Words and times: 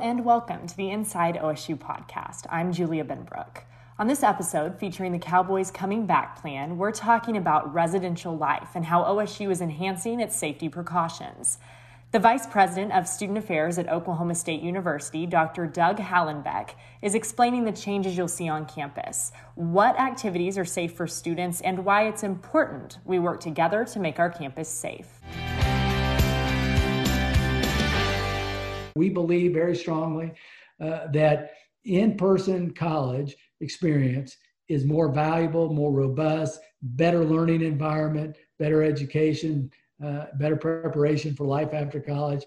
And 0.00 0.24
welcome 0.24 0.68
to 0.68 0.76
the 0.76 0.90
Inside 0.90 1.34
OSU 1.36 1.76
podcast. 1.76 2.46
I'm 2.50 2.72
Julia 2.72 3.04
Benbrook. 3.04 3.62
On 3.98 4.06
this 4.06 4.22
episode, 4.22 4.78
featuring 4.78 5.10
the 5.10 5.18
Cowboys 5.18 5.72
Coming 5.72 6.06
Back 6.06 6.40
plan, 6.40 6.78
we're 6.78 6.92
talking 6.92 7.36
about 7.36 7.74
residential 7.74 8.36
life 8.36 8.68
and 8.76 8.84
how 8.84 9.02
OSU 9.02 9.50
is 9.50 9.60
enhancing 9.60 10.20
its 10.20 10.36
safety 10.36 10.68
precautions. 10.68 11.58
The 12.12 12.20
Vice 12.20 12.46
President 12.46 12.92
of 12.92 13.08
Student 13.08 13.38
Affairs 13.38 13.76
at 13.76 13.88
Oklahoma 13.88 14.36
State 14.36 14.62
University, 14.62 15.26
Dr. 15.26 15.66
Doug 15.66 15.98
Hallenbeck, 15.98 16.70
is 17.02 17.16
explaining 17.16 17.64
the 17.64 17.72
changes 17.72 18.16
you'll 18.16 18.28
see 18.28 18.48
on 18.48 18.66
campus, 18.66 19.32
what 19.56 19.98
activities 19.98 20.56
are 20.56 20.64
safe 20.64 20.92
for 20.92 21.08
students, 21.08 21.60
and 21.60 21.84
why 21.84 22.06
it's 22.06 22.22
important 22.22 22.98
we 23.04 23.18
work 23.18 23.40
together 23.40 23.84
to 23.86 23.98
make 23.98 24.20
our 24.20 24.30
campus 24.30 24.68
safe. 24.68 25.17
We 28.98 29.08
believe 29.08 29.54
very 29.54 29.76
strongly 29.76 30.32
uh, 30.80 31.06
that 31.12 31.52
in 31.84 32.16
person 32.16 32.72
college 32.72 33.36
experience 33.60 34.36
is 34.68 34.84
more 34.84 35.08
valuable, 35.08 35.72
more 35.72 35.92
robust, 35.92 36.60
better 36.82 37.24
learning 37.24 37.62
environment, 37.62 38.36
better 38.58 38.82
education, 38.82 39.70
uh, 40.04 40.26
better 40.34 40.56
preparation 40.56 41.34
for 41.34 41.44
life 41.44 41.72
after 41.72 42.00
college. 42.00 42.44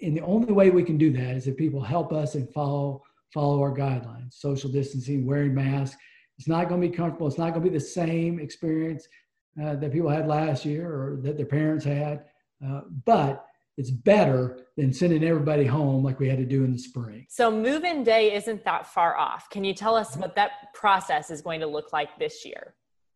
And 0.00 0.16
the 0.16 0.22
only 0.22 0.52
way 0.52 0.70
we 0.70 0.82
can 0.82 0.98
do 0.98 1.12
that 1.12 1.36
is 1.36 1.46
if 1.46 1.56
people 1.56 1.82
help 1.82 2.12
us 2.12 2.34
and 2.34 2.48
follow 2.52 3.02
follow 3.32 3.60
our 3.62 3.74
guidelines, 3.74 4.34
social 4.34 4.70
distancing, 4.70 5.24
wearing 5.24 5.54
masks. 5.54 5.96
It's 6.38 6.48
not 6.48 6.68
going 6.68 6.82
to 6.82 6.88
be 6.88 6.94
comfortable. 6.94 7.26
It's 7.26 7.38
not 7.38 7.50
going 7.54 7.64
to 7.64 7.70
be 7.70 7.76
the 7.76 7.80
same 7.84 8.38
experience 8.38 9.08
uh, 9.62 9.76
that 9.76 9.92
people 9.92 10.10
had 10.10 10.26
last 10.26 10.64
year 10.64 10.86
or 10.86 11.18
that 11.22 11.36
their 11.38 11.46
parents 11.46 11.84
had, 11.84 12.24
uh, 12.66 12.82
but 13.06 13.46
it's 13.76 13.90
better 13.90 14.66
than 14.76 14.92
sending 14.92 15.24
everybody 15.24 15.64
home 15.64 16.04
like 16.04 16.20
we 16.20 16.28
had 16.28 16.38
to 16.38 16.44
do 16.44 16.64
in 16.64 16.72
the 16.72 16.78
spring. 16.78 17.26
So 17.28 17.50
move-in 17.50 18.04
day 18.04 18.34
isn't 18.34 18.64
that 18.64 18.86
far 18.86 19.16
off. 19.16 19.48
Can 19.50 19.64
you 19.64 19.74
tell 19.74 19.94
us 19.94 20.16
what 20.16 20.34
that 20.36 20.74
process 20.74 21.30
is 21.30 21.40
going 21.40 21.60
to 21.60 21.66
look 21.66 21.92
like 21.92 22.18
this 22.18 22.44
year? 22.44 22.74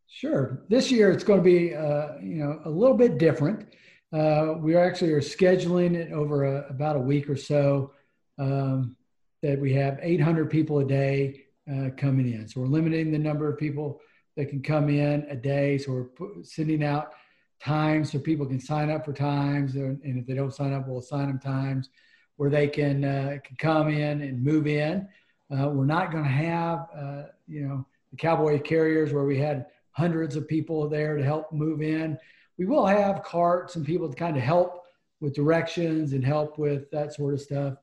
Sure. 0.08 0.62
This 0.68 0.90
year 0.90 1.10
it's 1.10 1.24
going 1.24 1.40
to 1.40 1.44
be 1.44 1.74
uh, 1.74 2.18
you 2.22 2.36
know 2.36 2.60
a 2.64 2.70
little 2.70 2.96
bit 2.96 3.18
different. 3.18 3.66
Uh, 4.12 4.54
we 4.58 4.76
actually 4.76 5.12
are 5.12 5.20
scheduling 5.20 5.94
it 5.94 6.12
over 6.12 6.44
a, 6.44 6.68
about 6.68 6.96
a 6.96 7.00
week 7.00 7.28
or 7.28 7.36
so. 7.36 7.92
Um, 8.38 8.96
that 9.42 9.60
we 9.60 9.72
have 9.74 9.98
800 10.02 10.50
people 10.50 10.78
a 10.80 10.84
day 10.84 11.44
uh, 11.70 11.90
coming 11.96 12.32
in. 12.32 12.48
So 12.48 12.60
we're 12.60 12.66
limiting 12.66 13.12
the 13.12 13.18
number 13.18 13.48
of 13.48 13.58
people 13.58 14.00
that 14.36 14.48
can 14.48 14.62
come 14.62 14.88
in 14.88 15.26
a 15.28 15.36
day. 15.36 15.78
So 15.78 15.92
we're 15.92 16.42
sending 16.42 16.82
out 16.82 17.14
times 17.60 18.12
so 18.12 18.18
people 18.18 18.46
can 18.46 18.60
sign 18.60 18.90
up 18.90 19.04
for 19.04 19.12
times, 19.12 19.74
and 19.74 20.00
if 20.04 20.26
they 20.26 20.34
don't 20.34 20.54
sign 20.54 20.72
up, 20.72 20.86
we'll 20.86 20.98
assign 20.98 21.28
them 21.28 21.38
times 21.38 21.90
where 22.36 22.50
they 22.50 22.68
can, 22.68 23.04
uh, 23.04 23.38
can 23.42 23.56
come 23.56 23.88
in 23.88 24.22
and 24.22 24.42
move 24.42 24.66
in. 24.66 25.08
Uh, 25.50 25.68
we're 25.68 25.86
not 25.86 26.10
going 26.10 26.24
to 26.24 26.30
have, 26.30 26.88
uh, 26.96 27.22
you 27.46 27.66
know, 27.66 27.86
the 28.10 28.16
cowboy 28.16 28.60
carriers 28.60 29.12
where 29.12 29.24
we 29.24 29.38
had 29.38 29.66
hundreds 29.92 30.36
of 30.36 30.46
people 30.46 30.88
there 30.88 31.16
to 31.16 31.24
help 31.24 31.52
move 31.52 31.80
in. 31.80 32.18
We 32.58 32.66
will 32.66 32.86
have 32.86 33.22
carts 33.22 33.76
and 33.76 33.84
people 33.84 34.08
to 34.08 34.16
kind 34.16 34.36
of 34.36 34.42
help 34.42 34.84
with 35.20 35.34
directions 35.34 36.12
and 36.12 36.24
help 36.24 36.58
with 36.58 36.90
that 36.90 37.14
sort 37.14 37.34
of 37.34 37.40
stuff, 37.40 37.74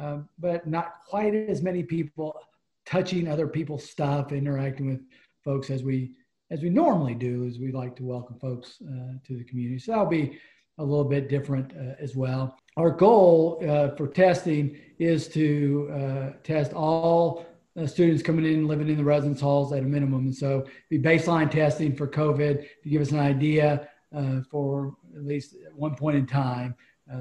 um, 0.00 0.28
but 0.38 0.66
not 0.66 0.94
quite 1.06 1.34
as 1.34 1.62
many 1.62 1.82
people 1.82 2.40
touching 2.86 3.28
other 3.28 3.46
people's 3.46 3.88
stuff, 3.88 4.32
interacting 4.32 4.88
with 4.88 5.00
folks 5.44 5.68
as 5.68 5.82
we 5.82 6.12
as 6.50 6.62
we 6.62 6.70
normally 6.70 7.14
do, 7.14 7.44
is 7.44 7.58
we 7.58 7.72
like 7.72 7.94
to 7.96 8.04
welcome 8.04 8.38
folks 8.38 8.78
uh, 8.82 9.18
to 9.26 9.36
the 9.36 9.44
community. 9.44 9.78
So 9.78 9.92
that'll 9.92 10.06
be 10.06 10.38
a 10.78 10.84
little 10.84 11.04
bit 11.04 11.28
different 11.28 11.72
uh, 11.72 11.94
as 12.00 12.16
well. 12.16 12.56
Our 12.76 12.90
goal 12.90 13.62
uh, 13.68 13.94
for 13.96 14.08
testing 14.08 14.78
is 14.98 15.28
to 15.28 15.90
uh, 15.92 16.30
test 16.44 16.72
all 16.72 17.46
uh, 17.78 17.86
students 17.86 18.22
coming 18.22 18.46
in 18.46 18.66
living 18.66 18.88
in 18.88 18.96
the 18.96 19.04
residence 19.04 19.40
halls 19.40 19.72
at 19.72 19.80
a 19.80 19.86
minimum. 19.86 20.26
And 20.26 20.34
so 20.34 20.64
be 20.88 20.98
baseline 20.98 21.50
testing 21.50 21.94
for 21.94 22.06
COVID 22.06 22.66
to 22.82 22.88
give 22.88 23.02
us 23.02 23.10
an 23.10 23.18
idea 23.18 23.88
uh, 24.16 24.40
for 24.50 24.94
at 25.14 25.24
least 25.24 25.56
one 25.74 25.94
point 25.96 26.16
in 26.16 26.26
time. 26.26 26.74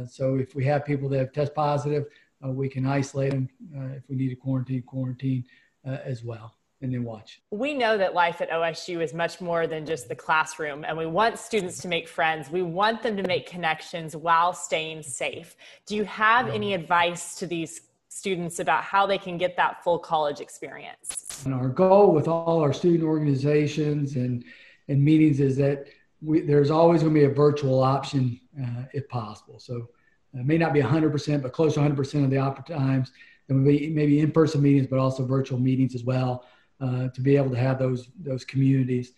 so 0.09 0.35
if 0.35 0.55
we 0.55 0.63
have 0.65 0.85
people 0.85 1.09
that 1.09 1.19
have 1.19 1.33
test 1.33 1.53
positive, 1.53 2.05
we 2.41 2.69
can 2.69 2.85
isolate 2.85 3.31
them. 3.31 3.49
if 3.95 4.03
we 4.07 4.15
need 4.15 4.29
to 4.29 4.35
quarantine, 4.35 4.83
quarantine 4.83 5.43
as 5.85 6.23
well 6.23 6.57
and 6.81 6.93
then 6.93 7.03
watch. 7.03 7.41
We 7.51 7.73
know 7.73 7.97
that 7.97 8.13
life 8.13 8.41
at 8.41 8.49
OSU 8.49 9.01
is 9.01 9.13
much 9.13 9.41
more 9.41 9.67
than 9.67 9.85
just 9.85 10.07
the 10.07 10.15
classroom, 10.15 10.83
and 10.83 10.97
we 10.97 11.05
want 11.05 11.39
students 11.39 11.81
to 11.81 11.87
make 11.87 12.07
friends. 12.07 12.49
We 12.49 12.61
want 12.61 13.01
them 13.01 13.17
to 13.17 13.23
make 13.23 13.47
connections 13.47 14.15
while 14.15 14.53
staying 14.53 15.03
safe. 15.03 15.55
Do 15.85 15.95
you 15.95 16.03
have 16.05 16.49
any 16.49 16.73
advice 16.73 17.35
to 17.35 17.47
these 17.47 17.81
students 18.09 18.59
about 18.59 18.83
how 18.83 19.05
they 19.05 19.17
can 19.17 19.37
get 19.37 19.57
that 19.57 19.83
full 19.83 19.99
college 19.99 20.39
experience? 20.39 21.43
And 21.45 21.53
our 21.53 21.69
goal 21.69 22.11
with 22.11 22.27
all 22.27 22.61
our 22.61 22.73
student 22.73 23.03
organizations 23.03 24.15
and, 24.15 24.43
and 24.87 25.03
meetings 25.03 25.39
is 25.39 25.57
that 25.57 25.87
we, 26.21 26.41
there's 26.41 26.71
always 26.71 27.01
going 27.01 27.13
to 27.13 27.19
be 27.19 27.25
a 27.25 27.33
virtual 27.33 27.83
option 27.83 28.39
uh, 28.61 28.83
if 28.93 29.07
possible. 29.07 29.59
So 29.59 29.87
it 30.33 30.45
may 30.45 30.57
not 30.57 30.73
be 30.73 30.81
100%, 30.81 31.41
but 31.41 31.53
close 31.53 31.75
to 31.75 31.79
100% 31.79 32.23
of 32.23 32.29
the 32.29 32.73
times. 32.73 33.11
There 33.47 33.55
will 33.55 33.65
be 33.65 33.89
maybe 33.89 34.19
in-person 34.19 34.61
meetings, 34.61 34.87
but 34.87 34.99
also 34.99 35.25
virtual 35.25 35.59
meetings 35.59 35.95
as 35.95 36.03
well 36.03 36.45
uh, 36.79 37.07
to 37.09 37.21
be 37.21 37.35
able 37.35 37.49
to 37.49 37.57
have 37.57 37.79
those 37.79 38.09
those 38.19 38.45
communities. 38.45 39.13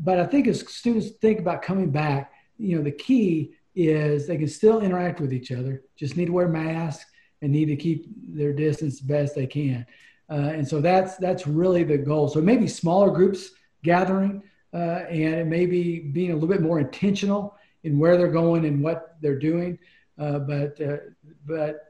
But 0.00 0.18
I 0.18 0.26
think 0.26 0.46
as 0.46 0.60
students 0.72 1.10
think 1.20 1.40
about 1.40 1.62
coming 1.62 1.90
back, 1.90 2.32
you 2.58 2.76
know, 2.76 2.82
the 2.82 2.92
key 2.92 3.54
is 3.74 4.26
they 4.26 4.36
can 4.36 4.48
still 4.48 4.80
interact 4.80 5.20
with 5.20 5.32
each 5.32 5.52
other, 5.52 5.82
just 5.96 6.16
need 6.16 6.26
to 6.26 6.32
wear 6.32 6.48
masks 6.48 7.10
and 7.42 7.52
need 7.52 7.66
to 7.66 7.76
keep 7.76 8.06
their 8.28 8.52
distance 8.52 9.00
best 9.00 9.34
they 9.34 9.46
can. 9.46 9.86
Uh, 10.30 10.52
and 10.54 10.66
so 10.66 10.80
that's 10.80 11.16
that's 11.16 11.46
really 11.46 11.82
the 11.82 11.98
goal. 11.98 12.28
So 12.28 12.40
maybe 12.40 12.68
smaller 12.68 13.10
groups 13.10 13.50
gathering, 13.82 14.42
uh, 14.72 15.04
and 15.08 15.34
it 15.34 15.46
may 15.46 15.66
be 15.66 16.00
being 16.00 16.30
a 16.30 16.34
little 16.34 16.48
bit 16.48 16.62
more 16.62 16.78
intentional 16.78 17.56
in 17.82 17.98
where 17.98 18.16
they're 18.16 18.30
going 18.30 18.64
and 18.64 18.82
what 18.82 19.16
they're 19.20 19.38
doing. 19.38 19.78
Uh, 20.18 20.38
but 20.38 20.80
uh, 20.80 20.98
but 21.46 21.89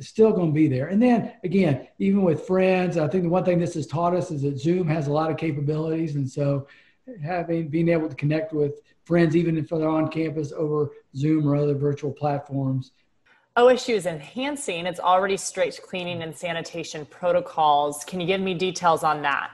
still 0.00 0.32
going 0.32 0.48
to 0.48 0.54
be 0.54 0.68
there. 0.68 0.88
And 0.88 1.02
then 1.02 1.32
again, 1.44 1.88
even 1.98 2.22
with 2.22 2.46
friends, 2.46 2.96
I 2.96 3.08
think 3.08 3.24
the 3.24 3.30
one 3.30 3.44
thing 3.44 3.58
this 3.58 3.74
has 3.74 3.86
taught 3.86 4.14
us 4.14 4.30
is 4.30 4.42
that 4.42 4.58
Zoom 4.58 4.88
has 4.88 5.06
a 5.06 5.12
lot 5.12 5.30
of 5.30 5.36
capabilities. 5.36 6.16
And 6.16 6.28
so 6.28 6.66
having, 7.22 7.68
being 7.68 7.88
able 7.88 8.08
to 8.08 8.14
connect 8.14 8.52
with 8.52 8.80
friends, 9.04 9.36
even 9.36 9.56
if 9.56 9.68
they're 9.68 9.88
on 9.88 10.08
campus 10.08 10.52
over 10.52 10.90
Zoom 11.16 11.48
or 11.48 11.56
other 11.56 11.74
virtual 11.74 12.12
platforms. 12.12 12.92
OSU 13.56 13.94
is 13.94 14.06
enhancing 14.06 14.86
its 14.86 15.00
already 15.00 15.36
strict 15.36 15.82
cleaning 15.82 16.22
and 16.22 16.34
sanitation 16.34 17.04
protocols. 17.06 18.04
Can 18.04 18.20
you 18.20 18.26
give 18.26 18.40
me 18.40 18.54
details 18.54 19.02
on 19.02 19.22
that? 19.22 19.50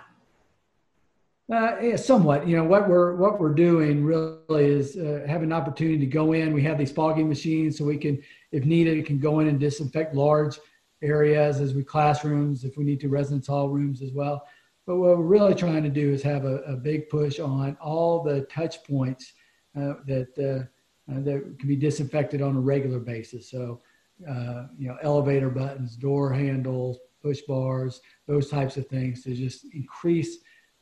Uh, 1.52 1.76
yeah, 1.80 1.94
somewhat. 1.94 2.48
You 2.48 2.56
know 2.56 2.64
what 2.64 2.88
we're 2.88 3.14
what 3.14 3.38
we're 3.38 3.54
doing 3.54 4.04
really 4.04 4.64
is 4.64 4.96
uh, 4.96 5.24
have 5.28 5.44
an 5.44 5.52
opportunity 5.52 5.98
to 5.98 6.06
go 6.06 6.32
in. 6.32 6.52
We 6.52 6.62
have 6.62 6.76
these 6.76 6.90
fogging 6.90 7.28
machines, 7.28 7.78
so 7.78 7.84
we 7.84 7.98
can, 7.98 8.20
if 8.50 8.64
needed, 8.64 9.06
can 9.06 9.20
go 9.20 9.38
in 9.38 9.46
and 9.46 9.60
disinfect 9.60 10.12
large 10.12 10.58
areas 11.02 11.60
as 11.60 11.72
we 11.72 11.84
classrooms. 11.84 12.64
If 12.64 12.76
we 12.76 12.82
need 12.82 12.98
to, 13.00 13.08
residence 13.08 13.46
hall 13.46 13.68
rooms 13.68 14.02
as 14.02 14.10
well. 14.12 14.44
But 14.88 14.96
what 14.96 15.18
we're 15.18 15.24
really 15.24 15.54
trying 15.54 15.84
to 15.84 15.88
do 15.88 16.12
is 16.12 16.20
have 16.24 16.44
a, 16.44 16.56
a 16.62 16.74
big 16.74 17.08
push 17.08 17.38
on 17.38 17.76
all 17.80 18.24
the 18.24 18.40
touch 18.42 18.82
points 18.82 19.32
uh, 19.76 19.94
that 20.06 20.28
uh, 20.38 21.12
uh, 21.12 21.20
that 21.20 21.58
can 21.60 21.68
be 21.68 21.76
disinfected 21.76 22.42
on 22.42 22.56
a 22.56 22.60
regular 22.60 22.98
basis. 22.98 23.48
So, 23.48 23.82
uh, 24.28 24.64
you 24.76 24.88
know, 24.88 24.96
elevator 25.00 25.50
buttons, 25.50 25.94
door 25.94 26.32
handles, 26.32 26.98
push 27.22 27.42
bars, 27.42 28.00
those 28.26 28.50
types 28.50 28.76
of 28.76 28.88
things 28.88 29.22
to 29.22 29.34
just 29.34 29.66
increase 29.72 30.38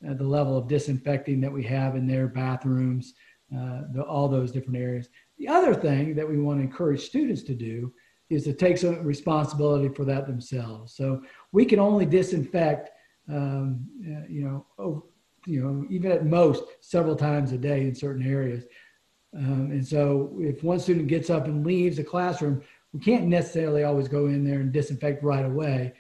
uh, 0.08 0.14
the 0.14 0.24
level 0.24 0.56
of 0.56 0.68
disinfecting 0.68 1.40
that 1.40 1.52
we 1.52 1.62
have 1.62 1.96
in 1.96 2.06
their 2.06 2.28
bathrooms, 2.28 3.14
uh, 3.54 3.82
the, 3.92 4.02
all 4.02 4.28
those 4.28 4.52
different 4.52 4.78
areas. 4.78 5.08
The 5.38 5.48
other 5.48 5.74
thing 5.74 6.14
that 6.14 6.28
we 6.28 6.38
want 6.38 6.58
to 6.58 6.64
encourage 6.64 7.00
students 7.00 7.42
to 7.44 7.54
do 7.54 7.92
is 8.30 8.44
to 8.44 8.52
take 8.52 8.78
some 8.78 9.02
responsibility 9.04 9.88
for 9.88 10.04
that 10.04 10.26
themselves. 10.26 10.94
So 10.94 11.22
we 11.52 11.64
can 11.64 11.78
only 11.78 12.06
disinfect, 12.06 12.90
um, 13.28 13.86
uh, 14.02 14.26
you 14.28 14.64
know, 14.78 15.04
you 15.46 15.62
know, 15.62 15.84
even 15.90 16.10
at 16.10 16.24
most 16.24 16.64
several 16.80 17.16
times 17.16 17.52
a 17.52 17.58
day 17.58 17.82
in 17.82 17.94
certain 17.94 18.26
areas. 18.26 18.64
Um, 19.36 19.70
and 19.72 19.86
so 19.86 20.36
if 20.38 20.62
one 20.62 20.78
student 20.78 21.08
gets 21.08 21.28
up 21.28 21.46
and 21.46 21.66
leaves 21.66 21.96
the 21.96 22.04
classroom, 22.04 22.62
we 22.92 23.00
can't 23.00 23.26
necessarily 23.26 23.84
always 23.84 24.08
go 24.08 24.26
in 24.26 24.44
there 24.44 24.60
and 24.60 24.72
disinfect 24.72 25.22
right 25.22 25.44
away, 25.44 25.92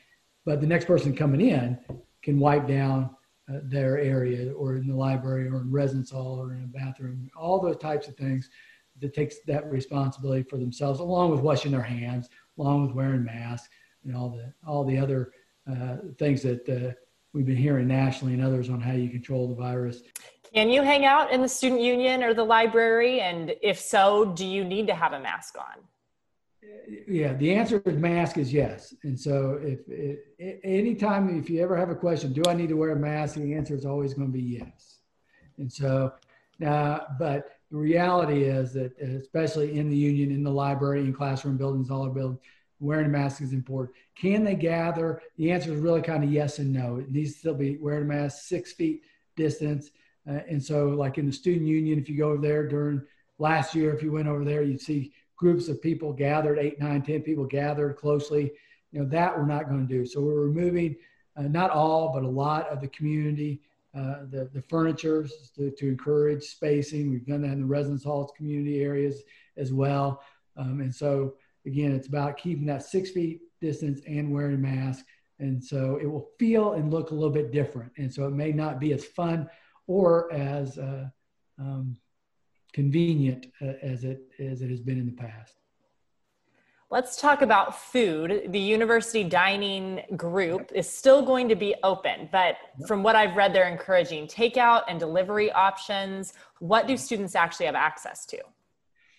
but 0.46 0.60
the 0.60 0.66
next 0.66 0.86
person 0.86 1.14
coming 1.14 1.40
in 1.40 1.78
can 2.22 2.38
wipe 2.38 2.66
down 2.68 3.10
uh, 3.48 3.58
their 3.64 3.98
area 3.98 4.52
or 4.52 4.76
in 4.76 4.86
the 4.86 4.94
library 4.94 5.48
or 5.48 5.60
in 5.60 5.70
residence 5.70 6.10
hall 6.10 6.40
or 6.40 6.54
in 6.54 6.64
a 6.64 6.66
bathroom, 6.66 7.28
all 7.36 7.60
those 7.60 7.76
types 7.76 8.08
of 8.08 8.16
things 8.16 8.48
that 9.00 9.12
takes 9.12 9.36
that 9.46 9.70
responsibility 9.70 10.42
for 10.42 10.56
themselves, 10.56 11.00
along 11.00 11.30
with 11.30 11.40
washing 11.40 11.72
their 11.72 11.82
hands, 11.82 12.28
along 12.58 12.86
with 12.86 12.94
wearing 12.94 13.24
masks 13.24 13.68
and 14.04 14.16
all 14.16 14.30
the 14.30 14.52
all 14.66 14.84
the 14.84 14.96
other 14.96 15.32
uh, 15.70 15.96
things 16.18 16.42
that 16.42 16.68
uh, 16.68 16.92
we've 17.32 17.46
been 17.46 17.56
hearing 17.56 17.88
nationally 17.88 18.34
and 18.34 18.44
others 18.44 18.70
on 18.70 18.80
how 18.80 18.92
you 18.92 19.08
control 19.08 19.48
the 19.48 19.54
virus. 19.54 20.02
Can 20.54 20.70
you 20.70 20.82
hang 20.82 21.04
out 21.04 21.32
in 21.32 21.42
the 21.42 21.48
student 21.48 21.80
union 21.80 22.22
or 22.22 22.32
the 22.32 22.44
library? 22.44 23.20
And 23.20 23.54
if 23.60 23.80
so, 23.80 24.26
do 24.36 24.46
you 24.46 24.64
need 24.64 24.86
to 24.86 24.94
have 24.94 25.12
a 25.12 25.18
mask 25.18 25.56
on? 25.58 25.82
Yeah, 27.06 27.34
the 27.34 27.54
answer 27.54 27.80
to 27.80 27.92
mask 27.92 28.38
is 28.38 28.52
yes. 28.52 28.94
And 29.02 29.18
so 29.18 29.58
if, 29.62 29.80
if 29.88 30.18
anytime 30.64 31.38
if 31.38 31.48
you 31.48 31.62
ever 31.62 31.76
have 31.76 31.90
a 31.90 31.94
question, 31.94 32.32
do 32.32 32.42
I 32.46 32.54
need 32.54 32.68
to 32.68 32.76
wear 32.76 32.90
a 32.90 32.96
mask? 32.96 33.36
The 33.36 33.54
answer 33.54 33.74
is 33.74 33.86
always 33.86 34.14
going 34.14 34.28
to 34.28 34.32
be 34.32 34.42
yes. 34.42 34.98
And 35.58 35.72
so 35.72 36.12
now, 36.58 36.74
uh, 36.74 37.04
but 37.18 37.50
the 37.70 37.76
reality 37.76 38.44
is 38.44 38.72
that 38.74 38.96
especially 38.98 39.78
in 39.78 39.90
the 39.90 39.96
union, 39.96 40.30
in 40.30 40.44
the 40.44 40.50
library, 40.50 41.00
in 41.00 41.12
classroom 41.12 41.56
buildings, 41.56 41.90
all 41.90 42.02
our 42.02 42.10
buildings, 42.10 42.40
wearing 42.80 43.06
a 43.06 43.08
mask 43.08 43.42
is 43.42 43.52
important. 43.52 43.96
Can 44.14 44.44
they 44.44 44.54
gather? 44.54 45.20
The 45.36 45.50
answer 45.50 45.72
is 45.72 45.80
really 45.80 46.02
kind 46.02 46.22
of 46.22 46.32
yes 46.32 46.58
and 46.58 46.72
no. 46.72 46.96
It 46.96 47.10
needs 47.10 47.32
to 47.32 47.38
still 47.38 47.54
be 47.54 47.76
wearing 47.78 48.04
a 48.04 48.06
mask, 48.06 48.44
six 48.44 48.72
feet 48.72 49.02
distance. 49.36 49.90
Uh, 50.28 50.40
and 50.48 50.62
so, 50.62 50.88
like 50.88 51.18
in 51.18 51.26
the 51.26 51.32
student 51.32 51.66
union, 51.66 51.98
if 51.98 52.08
you 52.08 52.16
go 52.16 52.30
over 52.30 52.42
there 52.42 52.68
during 52.68 53.02
last 53.38 53.74
year, 53.74 53.92
if 53.92 54.02
you 54.02 54.12
went 54.12 54.28
over 54.28 54.44
there, 54.44 54.62
you'd 54.62 54.80
see 54.80 55.12
groups 55.36 55.68
of 55.68 55.82
people 55.82 56.12
gathered, 56.12 56.58
eight, 56.58 56.78
nine, 56.80 57.02
ten 57.02 57.22
people 57.22 57.44
gathered 57.44 57.96
closely. 57.96 58.52
You 58.92 59.00
know, 59.00 59.08
that 59.08 59.36
we're 59.36 59.46
not 59.46 59.68
going 59.68 59.86
to 59.86 59.92
do. 59.92 60.06
So 60.06 60.20
we're 60.20 60.40
removing 60.40 60.96
uh, 61.36 61.42
not 61.42 61.70
all, 61.70 62.12
but 62.12 62.22
a 62.22 62.28
lot 62.28 62.68
of 62.68 62.80
the 62.80 62.88
community, 62.88 63.60
uh, 63.94 64.26
the, 64.30 64.48
the 64.52 64.62
furniture 64.62 65.26
to, 65.56 65.70
to 65.70 65.88
encourage 65.88 66.44
spacing. 66.44 67.10
We've 67.10 67.26
done 67.26 67.42
that 67.42 67.52
in 67.52 67.60
the 67.60 67.66
residence 67.66 68.04
halls, 68.04 68.32
community 68.36 68.82
areas 68.82 69.22
as 69.56 69.72
well. 69.72 70.22
Um, 70.56 70.80
and 70.80 70.94
so 70.94 71.34
again, 71.66 71.92
it's 71.92 72.08
about 72.08 72.36
keeping 72.36 72.66
that 72.66 72.84
six 72.84 73.10
feet 73.10 73.40
distance 73.60 74.00
and 74.06 74.32
wearing 74.32 74.54
a 74.54 74.58
mask. 74.58 75.04
And 75.40 75.62
so 75.62 75.98
it 76.00 76.06
will 76.06 76.28
feel 76.38 76.74
and 76.74 76.92
look 76.92 77.10
a 77.10 77.14
little 77.14 77.30
bit 77.30 77.50
different. 77.50 77.92
And 77.96 78.12
so 78.12 78.26
it 78.26 78.30
may 78.32 78.52
not 78.52 78.78
be 78.78 78.92
as 78.92 79.04
fun 79.04 79.48
or 79.86 80.32
as 80.32 80.78
uh, 80.78 81.08
um, 81.58 81.96
convenient 82.74 83.46
uh, 83.62 83.72
as 83.80 84.04
it 84.04 84.20
as 84.38 84.60
it 84.60 84.68
has 84.68 84.80
been 84.80 84.98
in 84.98 85.06
the 85.06 85.12
past. 85.12 85.54
Let's 86.90 87.16
talk 87.16 87.40
about 87.40 87.80
food. 87.80 88.48
The 88.48 88.58
university 88.58 89.24
dining 89.24 90.02
group 90.16 90.70
is 90.74 90.88
still 90.88 91.22
going 91.22 91.48
to 91.48 91.56
be 91.56 91.74
open, 91.82 92.28
but 92.30 92.56
from 92.86 93.02
what 93.02 93.16
I've 93.16 93.34
read, 93.36 93.54
they're 93.54 93.68
encouraging 93.68 94.28
takeout 94.28 94.82
and 94.86 95.00
delivery 95.00 95.50
options. 95.50 96.34
What 96.60 96.86
do 96.86 96.96
students 96.96 97.34
actually 97.34 97.66
have 97.66 97.74
access 97.74 98.26
to? 98.26 98.38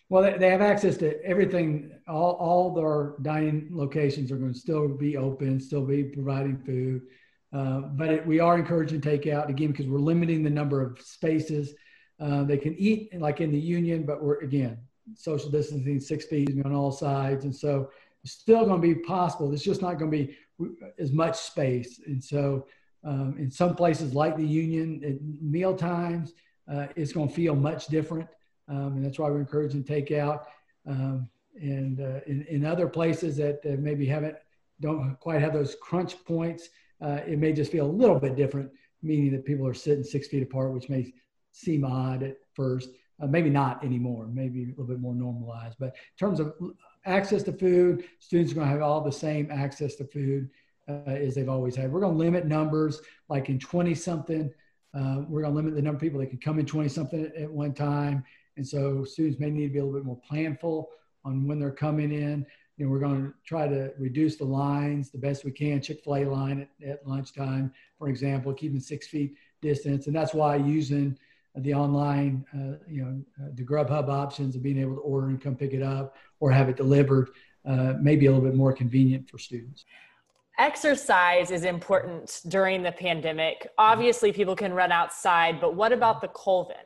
Well, 0.07 0.37
they, 0.37 0.49
have 0.49 0.61
access 0.61 0.95
to 0.97 1.21
everything. 1.25 1.91
All, 2.07 2.33
all 2.33 2.73
their 2.73 3.15
dining 3.23 3.69
locations 3.71 4.31
are 4.31 4.37
going 4.37 4.53
to 4.53 4.59
still 4.59 4.87
be 4.87 5.17
open, 5.17 5.59
still 5.59 5.83
be 5.85 6.03
providing 6.03 6.59
food. 6.59 7.01
Uh, 7.51 7.81
but 7.97 8.09
it, 8.09 8.27
we 8.27 8.39
are 8.39 8.57
encouraging 8.57 9.01
takeout 9.01 9.49
again 9.49 9.71
because 9.71 9.87
we're 9.87 9.97
limiting 9.99 10.43
the 10.43 10.49
number 10.49 10.81
of 10.81 11.01
spaces 11.01 11.73
uh, 12.19 12.43
they 12.43 12.57
can 12.57 12.75
eat 12.77 13.13
like 13.19 13.41
in 13.41 13.51
the 13.51 13.59
union, 13.59 14.03
but 14.03 14.23
we're 14.23 14.39
again 14.39 14.77
social 15.15 15.49
distancing, 15.49 15.99
six 15.99 16.25
feet 16.25 16.49
on 16.65 16.73
all 16.73 16.91
sides, 16.91 17.45
and 17.45 17.55
so 17.55 17.89
it's 18.23 18.33
still 18.33 18.65
going 18.65 18.81
to 18.81 18.87
be 18.87 18.95
possible. 18.95 19.53
It's 19.53 19.63
just 19.63 19.81
not 19.81 19.99
going 19.99 20.11
to 20.11 20.17
be 20.17 20.37
as 20.97 21.11
much 21.11 21.37
space, 21.37 21.99
and 22.05 22.23
so 22.23 22.65
um, 23.03 23.35
in 23.37 23.51
some 23.51 23.75
places 23.75 24.13
like 24.13 24.35
the 24.35 24.45
union, 24.45 25.01
at 25.03 25.21
meal 25.41 25.75
times, 25.75 26.33
uh, 26.71 26.87
it's 26.95 27.13
going 27.13 27.27
to 27.27 27.33
feel 27.33 27.55
much 27.55 27.87
different, 27.87 28.27
um, 28.67 28.93
and 28.95 29.05
that's 29.05 29.19
why 29.19 29.29
we're 29.29 29.39
encouraging 29.39 29.83
takeout. 29.83 30.45
Um, 30.87 31.29
and 31.61 32.01
uh, 32.01 32.19
in, 32.27 32.45
in 32.49 32.65
other 32.65 32.87
places 32.87 33.37
that 33.37 33.63
maybe 33.79 34.05
haven't 34.05 34.35
don't 34.81 35.17
quite 35.19 35.41
have 35.41 35.53
those 35.53 35.75
crunch 35.81 36.23
points, 36.25 36.69
uh, 37.01 37.19
it 37.27 37.39
may 37.39 37.53
just 37.53 37.71
feel 37.71 37.85
a 37.85 37.87
little 37.87 38.19
bit 38.19 38.35
different, 38.35 38.71
meaning 39.01 39.31
that 39.31 39.45
people 39.45 39.67
are 39.67 39.73
sitting 39.73 40.03
six 40.03 40.27
feet 40.27 40.43
apart, 40.43 40.73
which 40.73 40.89
may 40.89 41.13
odd 41.83 42.23
at 42.23 42.37
first. 42.53 42.89
Uh, 43.21 43.27
maybe 43.27 43.49
not 43.49 43.81
anymore, 43.83 44.27
maybe 44.27 44.63
a 44.63 44.67
little 44.67 44.83
bit 44.83 44.99
more 44.99 45.15
normalized. 45.15 45.77
But 45.79 45.95
in 45.95 46.17
terms 46.19 46.41
of 46.41 46.53
access 47.05 47.43
to 47.43 47.53
food, 47.53 48.03
students 48.19 48.51
are 48.51 48.55
going 48.55 48.67
to 48.67 48.73
have 48.73 48.81
all 48.81 48.99
the 49.01 49.11
same 49.11 49.49
access 49.51 49.95
to 49.95 50.05
food 50.05 50.49
uh, 50.89 51.11
as 51.11 51.35
they've 51.35 51.49
always 51.49 51.75
had. 51.75 51.91
We're 51.91 52.01
going 52.01 52.13
to 52.13 52.19
limit 52.19 52.45
numbers, 52.45 53.01
like 53.29 53.49
in 53.49 53.57
20 53.57 53.95
something. 53.95 54.51
Uh, 54.93 55.21
we're 55.27 55.41
going 55.41 55.53
to 55.53 55.55
limit 55.55 55.75
the 55.75 55.81
number 55.81 55.95
of 55.95 56.01
people 56.01 56.19
that 56.19 56.29
can 56.29 56.39
come 56.39 56.59
in 56.59 56.65
20 56.65 56.89
something 56.89 57.25
at, 57.25 57.35
at, 57.35 57.51
one 57.51 57.73
time. 57.73 58.23
And 58.57 58.67
so 58.67 59.03
students 59.03 59.39
may 59.39 59.49
need 59.49 59.67
to 59.67 59.73
be 59.73 59.79
a 59.79 59.85
little 59.85 59.99
bit 59.99 60.05
more 60.05 60.21
planful 60.29 60.85
on 61.23 61.47
when 61.47 61.59
they're 61.59 61.71
coming 61.71 62.11
in. 62.11 62.45
You 62.77 62.85
know, 62.85 62.91
we're 62.91 62.99
going 62.99 63.27
to 63.27 63.33
try 63.45 63.67
to 63.67 63.91
reduce 63.97 64.35
the 64.35 64.45
lines 64.45 65.09
the 65.09 65.17
best 65.17 65.45
we 65.45 65.51
can. 65.51 65.81
Chick 65.81 66.01
fil 66.03 66.17
A 66.17 66.25
line 66.25 66.67
at, 66.81 66.87
at 66.87 67.07
lunchtime, 67.07 67.73
for 67.97 68.09
example, 68.09 68.53
keeping 68.53 68.79
six 68.79 69.07
feet 69.07 69.35
distance. 69.61 70.07
And 70.07 70.15
that's 70.15 70.33
why 70.33 70.57
using 70.57 71.17
the 71.57 71.73
online, 71.73 72.45
uh, 72.53 72.77
you 72.87 73.03
know, 73.03 73.21
uh, 73.41 73.49
the 73.53 73.63
Grubhub 73.63 74.09
options 74.09 74.55
of 74.55 74.63
being 74.63 74.77
able 74.77 74.95
to 74.95 75.01
order 75.01 75.27
and 75.27 75.41
come 75.41 75.55
pick 75.55 75.73
it 75.73 75.81
up 75.81 76.15
or 76.39 76.51
have 76.51 76.69
it 76.69 76.75
delivered 76.75 77.29
uh, 77.65 77.93
may 78.01 78.15
be 78.15 78.25
a 78.25 78.31
little 78.31 78.45
bit 78.45 78.55
more 78.55 78.73
convenient 78.73 79.29
for 79.29 79.37
students. 79.37 79.85
Exercise 80.57 81.51
is 81.51 81.63
important 81.63 82.41
during 82.47 82.81
the 82.83 82.91
pandemic. 82.91 83.67
Obviously, 83.77 84.31
people 84.31 84.55
can 84.55 84.73
run 84.73 84.91
outside, 84.91 85.59
but 85.59 85.75
what 85.75 85.91
about 85.91 86.21
the 86.21 86.27
Colvin? 86.29 86.77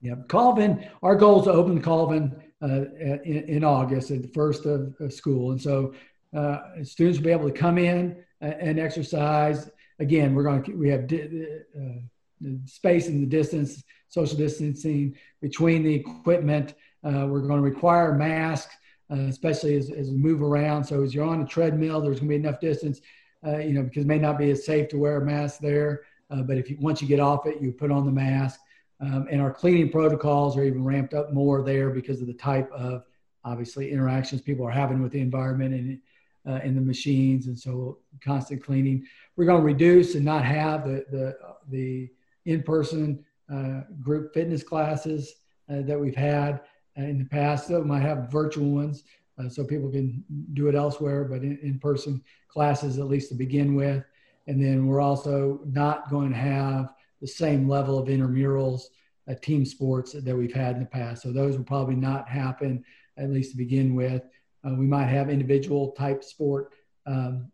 Yeah, 0.00 0.14
Colvin, 0.28 0.88
our 1.02 1.14
goal 1.14 1.40
is 1.40 1.44
to 1.46 1.52
open 1.52 1.80
Colvin 1.80 2.34
uh, 2.62 2.84
in, 3.24 3.44
in, 3.48 3.64
August 3.64 4.10
at 4.10 4.22
the 4.22 4.28
first 4.28 4.66
of, 4.66 4.94
of 5.00 5.12
school. 5.12 5.52
And 5.52 5.60
so 5.60 5.94
uh, 6.36 6.58
students 6.82 7.18
will 7.18 7.24
be 7.24 7.30
able 7.30 7.48
to 7.48 7.56
come 7.56 7.78
in 7.78 8.16
and 8.40 8.78
exercise. 8.78 9.70
Again, 9.98 10.34
we're 10.34 10.42
going 10.42 10.62
to, 10.64 10.72
we 10.72 10.88
have 10.90 11.04
uh, 11.04 12.00
the 12.40 12.60
space 12.66 13.08
and 13.08 13.22
the 13.22 13.26
distance, 13.26 13.82
social 14.08 14.36
distancing 14.36 15.16
between 15.40 15.82
the 15.82 15.94
equipment. 15.94 16.74
Uh, 17.04 17.26
we're 17.28 17.40
going 17.40 17.60
to 17.60 17.68
require 17.68 18.12
masks, 18.14 18.74
uh, 19.10 19.26
especially 19.28 19.76
as, 19.76 19.90
as 19.90 20.10
we 20.10 20.16
move 20.16 20.42
around. 20.42 20.84
So 20.84 21.02
as 21.02 21.14
you're 21.14 21.26
on 21.26 21.42
a 21.42 21.46
treadmill, 21.46 22.00
there's 22.00 22.20
going 22.20 22.30
to 22.30 22.38
be 22.38 22.46
enough 22.48 22.60
distance, 22.60 23.00
uh, 23.46 23.58
you 23.58 23.72
know, 23.72 23.82
because 23.82 24.04
it 24.04 24.08
may 24.08 24.18
not 24.18 24.38
be 24.38 24.50
as 24.50 24.64
safe 24.64 24.88
to 24.88 24.98
wear 24.98 25.18
a 25.18 25.24
mask 25.24 25.60
there. 25.60 26.02
Uh, 26.30 26.42
but 26.42 26.56
if 26.58 26.68
you, 26.70 26.76
once 26.80 27.00
you 27.00 27.08
get 27.08 27.20
off 27.20 27.46
it, 27.46 27.60
you 27.60 27.72
put 27.72 27.90
on 27.90 28.04
the 28.04 28.12
mask. 28.12 28.60
Um, 29.00 29.28
and 29.30 29.40
our 29.40 29.52
cleaning 29.52 29.90
protocols 29.90 30.56
are 30.56 30.64
even 30.64 30.82
ramped 30.82 31.14
up 31.14 31.32
more 31.32 31.62
there 31.62 31.90
because 31.90 32.20
of 32.20 32.26
the 32.26 32.34
type 32.34 32.70
of 32.72 33.04
obviously 33.44 33.92
interactions 33.92 34.40
people 34.40 34.66
are 34.66 34.70
having 34.70 35.02
with 35.02 35.12
the 35.12 35.20
environment 35.20 35.74
and 35.74 36.00
uh, 36.48 36.60
in 36.64 36.74
the 36.74 36.80
machines. 36.80 37.46
And 37.46 37.58
so 37.58 37.98
constant 38.24 38.64
cleaning. 38.64 39.06
We're 39.36 39.44
going 39.44 39.60
to 39.60 39.66
reduce 39.66 40.14
and 40.14 40.24
not 40.24 40.44
have 40.44 40.84
the 40.84 41.04
the 41.10 41.36
the 41.68 42.10
in-person 42.46 43.24
uh, 43.52 43.80
group 44.00 44.32
fitness 44.32 44.62
classes 44.62 45.34
uh, 45.70 45.82
that 45.82 45.98
we've 45.98 46.16
had 46.16 46.60
uh, 46.98 47.02
in 47.02 47.18
the 47.18 47.24
past. 47.24 47.68
We 47.68 47.80
might 47.82 48.02
have 48.02 48.30
virtual 48.30 48.70
ones 48.70 49.04
uh, 49.38 49.48
so 49.48 49.64
people 49.64 49.90
can 49.90 50.24
do 50.54 50.68
it 50.68 50.74
elsewhere, 50.74 51.24
but 51.24 51.42
in, 51.42 51.58
in-person 51.62 52.22
classes 52.48 52.98
at 52.98 53.06
least 53.06 53.28
to 53.30 53.34
begin 53.34 53.74
with. 53.74 54.04
And 54.46 54.62
then 54.62 54.86
we're 54.86 55.00
also 55.00 55.60
not 55.66 56.08
going 56.08 56.30
to 56.30 56.36
have 56.36 56.94
the 57.20 57.26
same 57.26 57.68
level 57.68 57.98
of 57.98 58.08
intramurals, 58.08 58.82
uh, 59.28 59.34
team 59.42 59.64
sports 59.64 60.12
that 60.12 60.36
we've 60.36 60.54
had 60.54 60.76
in 60.76 60.80
the 60.80 60.86
past. 60.86 61.22
So 61.22 61.32
those 61.32 61.56
will 61.56 61.64
probably 61.64 61.96
not 61.96 62.28
happen 62.28 62.84
at 63.16 63.30
least 63.30 63.52
to 63.52 63.56
begin 63.56 63.94
with. 63.94 64.22
Uh, 64.64 64.74
we 64.74 64.86
might 64.86 65.06
have 65.06 65.30
individual 65.30 65.92
type 65.92 66.22
sport 66.22 66.72
um, 67.06 67.50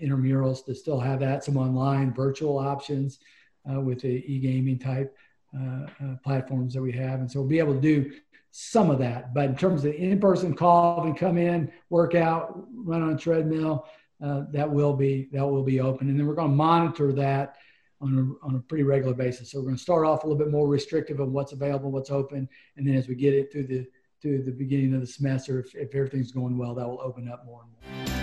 intramurals 0.00 0.64
to 0.64 0.74
still 0.74 1.00
have 1.00 1.20
that, 1.20 1.44
some 1.44 1.56
online 1.56 2.12
virtual 2.12 2.58
options 2.58 3.18
uh, 3.70 3.80
with 3.80 4.00
the 4.00 4.24
e-gaming 4.32 4.78
type 4.78 5.16
uh, 5.56 5.86
uh, 6.04 6.16
platforms 6.24 6.74
that 6.74 6.82
we 6.82 6.92
have. 6.92 7.20
And 7.20 7.30
so 7.30 7.40
we'll 7.40 7.48
be 7.48 7.58
able 7.58 7.74
to 7.74 7.80
do 7.80 8.12
some 8.50 8.90
of 8.90 8.98
that. 8.98 9.34
But 9.34 9.46
in 9.46 9.56
terms 9.56 9.84
of 9.84 9.94
in-person 9.94 10.54
call 10.54 11.04
and 11.04 11.16
come 11.16 11.38
in, 11.38 11.72
work 11.90 12.14
out, 12.14 12.66
run 12.74 13.02
on 13.02 13.14
a 13.14 13.18
treadmill, 13.18 13.86
uh, 14.22 14.42
that 14.52 14.68
will 14.68 14.94
be 14.94 15.28
that 15.32 15.46
will 15.46 15.62
be 15.62 15.80
open. 15.80 16.08
And 16.08 16.18
then 16.18 16.26
we're 16.26 16.34
going 16.34 16.50
to 16.50 16.56
monitor 16.56 17.12
that 17.12 17.56
on 18.00 18.36
a, 18.42 18.46
on 18.46 18.56
a 18.56 18.60
pretty 18.60 18.84
regular 18.84 19.14
basis. 19.14 19.50
So 19.50 19.58
we're 19.58 19.66
going 19.66 19.76
to 19.76 19.82
start 19.82 20.06
off 20.06 20.24
a 20.24 20.26
little 20.26 20.38
bit 20.38 20.50
more 20.50 20.66
restrictive 20.66 21.20
on 21.20 21.32
what's 21.32 21.52
available, 21.52 21.90
what's 21.90 22.10
open, 22.10 22.48
and 22.76 22.86
then 22.86 22.94
as 22.94 23.08
we 23.08 23.14
get 23.14 23.34
it 23.34 23.52
through 23.52 23.66
the 23.66 23.86
to 24.22 24.42
the 24.42 24.50
beginning 24.50 24.94
of 24.94 25.00
the 25.00 25.06
semester, 25.06 25.60
if, 25.60 25.74
if 25.76 25.94
everything's 25.94 26.32
going 26.32 26.58
well, 26.58 26.74
that 26.74 26.88
will 26.88 27.00
open 27.00 27.28
up 27.28 27.46
more 27.46 27.62
and 27.62 28.08
more. 28.10 28.17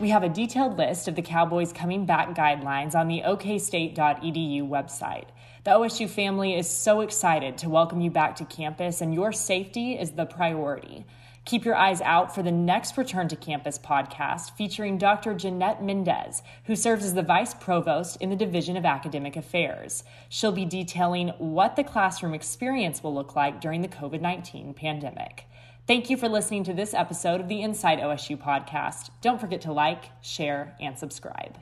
We 0.00 0.10
have 0.10 0.22
a 0.22 0.28
detailed 0.28 0.78
list 0.78 1.08
of 1.08 1.16
the 1.16 1.22
Cowboys 1.22 1.72
coming 1.72 2.06
back 2.06 2.32
guidelines 2.36 2.94
on 2.94 3.08
the 3.08 3.22
okstate.edu 3.26 4.68
website. 4.68 5.24
The 5.64 5.72
OSU 5.72 6.08
family 6.08 6.54
is 6.54 6.70
so 6.70 7.00
excited 7.00 7.58
to 7.58 7.68
welcome 7.68 8.00
you 8.00 8.08
back 8.08 8.36
to 8.36 8.44
campus, 8.44 9.00
and 9.00 9.12
your 9.12 9.32
safety 9.32 9.98
is 9.98 10.12
the 10.12 10.24
priority. 10.24 11.04
Keep 11.46 11.64
your 11.64 11.74
eyes 11.74 12.00
out 12.02 12.32
for 12.32 12.44
the 12.44 12.52
next 12.52 12.96
Return 12.96 13.26
to 13.26 13.34
Campus 13.34 13.76
podcast 13.76 14.52
featuring 14.52 14.98
Dr. 14.98 15.34
Jeanette 15.34 15.82
Mendez, 15.82 16.42
who 16.66 16.76
serves 16.76 17.04
as 17.04 17.14
the 17.14 17.22
Vice 17.22 17.54
Provost 17.54 18.18
in 18.20 18.30
the 18.30 18.36
Division 18.36 18.76
of 18.76 18.84
Academic 18.84 19.34
Affairs. 19.34 20.04
She'll 20.28 20.52
be 20.52 20.64
detailing 20.64 21.30
what 21.38 21.74
the 21.74 21.82
classroom 21.82 22.34
experience 22.34 23.02
will 23.02 23.14
look 23.14 23.34
like 23.34 23.60
during 23.60 23.82
the 23.82 23.88
COVID 23.88 24.20
19 24.20 24.74
pandemic. 24.74 25.46
Thank 25.88 26.10
you 26.10 26.18
for 26.18 26.28
listening 26.28 26.64
to 26.64 26.74
this 26.74 26.92
episode 26.92 27.40
of 27.40 27.48
the 27.48 27.62
Inside 27.62 28.00
OSU 28.00 28.36
podcast. 28.36 29.08
Don't 29.22 29.40
forget 29.40 29.62
to 29.62 29.72
like, 29.72 30.10
share, 30.20 30.76
and 30.82 30.98
subscribe. 30.98 31.56